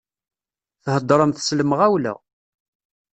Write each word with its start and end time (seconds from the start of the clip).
Theddṛemt 0.83 1.43
s 1.47 1.55
lemɣawla. 1.57 2.13